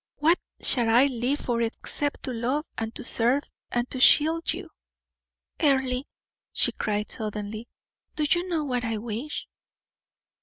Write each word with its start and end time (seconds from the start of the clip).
What 0.15 0.39
shall 0.59 0.89
I 0.89 1.03
live 1.05 1.41
for 1.41 1.61
except 1.61 2.23
to 2.23 2.33
love 2.33 2.65
and 2.75 2.91
to 2.95 3.03
serve 3.03 3.43
and 3.71 3.87
to 3.91 3.99
shield 3.99 4.51
you?" 4.51 4.71
"Earle," 5.61 6.05
she 6.51 6.71
cried 6.71 7.11
suddenly, 7.11 7.67
"do 8.15 8.25
you 8.27 8.49
know 8.49 8.63
what 8.63 8.83
I 8.83 8.97
wish?" 8.97 9.47